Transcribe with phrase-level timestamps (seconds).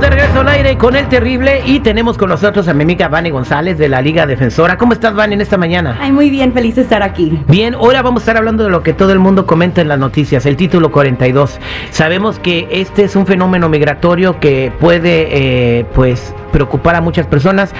[0.00, 3.08] Estamos de regreso al aire con el terrible y tenemos con nosotros a mi amiga
[3.08, 4.76] Vani González de la Liga Defensora.
[4.76, 5.96] ¿Cómo estás, Vani, en esta mañana?
[6.00, 7.42] Ay, muy bien, feliz de estar aquí.
[7.48, 9.98] Bien, ahora vamos a estar hablando de lo que todo el mundo comenta en las
[9.98, 11.58] noticias, el título 42.
[11.90, 15.28] Sabemos que este es un fenómeno migratorio que puede,
[15.78, 17.72] eh, pues, preocupar a muchas personas,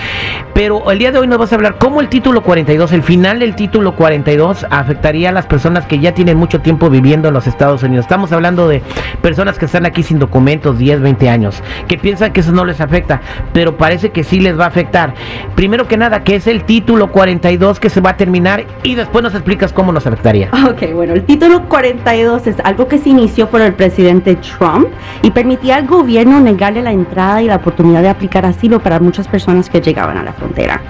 [0.55, 3.39] pero el día de hoy nos vas a hablar cómo el título 42, el final
[3.39, 7.47] del título 42 afectaría a las personas que ya tienen mucho tiempo viviendo en los
[7.47, 8.05] Estados Unidos.
[8.05, 8.83] Estamos hablando de
[9.23, 12.81] personas que están aquí sin documentos, 10, 20 años, que piensan que eso no les
[12.81, 13.21] afecta,
[13.53, 15.15] pero parece que sí les va a afectar.
[15.55, 19.23] Primero que nada, que es el título 42 que se va a terminar y después
[19.23, 20.51] nos explicas cómo nos afectaría.
[20.69, 24.89] Ok, bueno, el título 42 es algo que se inició por el presidente Trump
[25.23, 29.29] y permitía al gobierno negarle la entrada y la oportunidad de aplicar asilo para muchas
[29.29, 30.81] personas que llegaban a la frontera.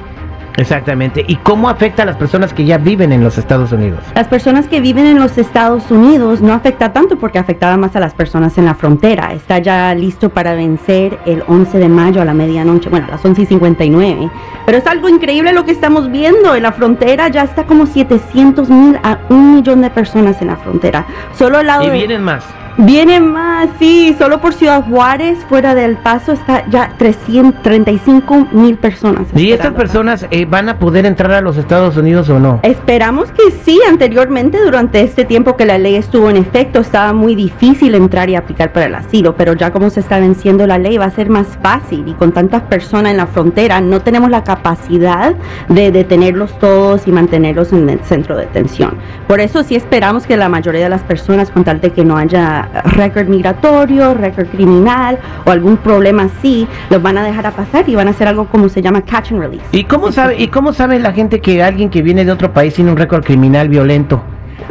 [0.58, 1.24] Exactamente.
[1.26, 4.00] ¿Y cómo afecta a las personas que ya viven en los Estados Unidos?
[4.14, 8.00] Las personas que viven en los Estados Unidos no afecta tanto porque afectaba más a
[8.00, 9.32] las personas en la frontera.
[9.32, 13.24] Está ya listo para vencer el 11 de mayo a la medianoche, bueno, a las
[13.24, 14.30] 11 y 59.
[14.66, 16.54] Pero es algo increíble lo que estamos viendo.
[16.54, 20.56] En la frontera ya está como 700 mil a un millón de personas en la
[20.56, 21.06] frontera.
[21.34, 22.44] Solo al lado Y de- vienen más.
[22.80, 29.26] Vienen más, sí, solo por Ciudad Juárez, fuera del paso, está ya 335 mil personas.
[29.34, 32.60] ¿Y estas personas eh, van a poder entrar a los Estados Unidos o no?
[32.62, 37.34] Esperamos que sí, anteriormente, durante este tiempo que la ley estuvo en efecto, estaba muy
[37.34, 40.98] difícil entrar y aplicar para el asilo, pero ya como se está venciendo la ley
[40.98, 44.44] va a ser más fácil y con tantas personas en la frontera no tenemos la
[44.44, 45.34] capacidad
[45.68, 48.94] de detenerlos todos y mantenerlos en el centro de detención.
[49.26, 52.16] Por eso sí esperamos que la mayoría de las personas, con tal de que no
[52.16, 57.88] haya récord migratorio, récord criminal o algún problema así, los van a dejar a pasar
[57.88, 59.64] y van a hacer algo como se llama catch and release.
[59.72, 62.74] ¿Y cómo sabe, y cómo sabe la gente que alguien que viene de otro país
[62.74, 64.22] tiene un récord criminal violento?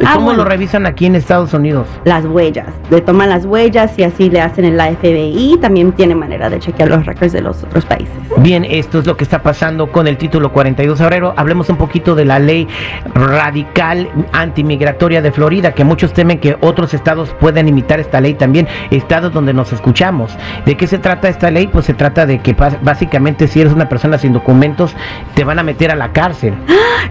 [0.04, 0.44] Ah, ¿Cómo bueno.
[0.44, 1.86] lo revisan aquí en Estados Unidos?
[2.04, 2.66] las huellas.
[2.90, 5.58] Le toman las huellas y así le hacen en la FBI.
[5.60, 8.12] También tiene manera de chequear los récords de los otros países.
[8.38, 11.34] Bien, esto es lo que está pasando con el título 42 Abrero.
[11.36, 12.66] Hablemos un poquito de la ley
[13.14, 18.68] radical antimigratoria de Florida, que muchos temen que otros estados puedan imitar esta ley también,
[18.90, 20.32] estados donde nos escuchamos.
[20.64, 21.66] ¿De qué se trata esta ley?
[21.66, 24.94] Pues se trata de que básicamente si eres una persona sin documentos,
[25.34, 26.54] te van a meter a la cárcel.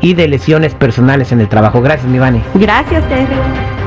[0.02, 1.82] y de lesiones personales en el trabajo.
[1.82, 2.42] Gracias, mi Vane.
[2.56, 3.81] Gracias, Terry.